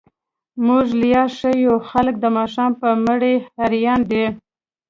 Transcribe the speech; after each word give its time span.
موږ 0.65 0.85
ليا 1.01 1.23
ښه 1.37 1.51
يو، 1.63 1.75
خلګ 1.89 2.15
د 2.21 2.25
ماښام 2.37 2.71
په 2.81 2.87
مړۍ 3.05 3.35
هريان 3.59 4.01
دي. 4.11 4.25